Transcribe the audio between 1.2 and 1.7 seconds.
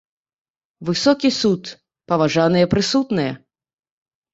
суд,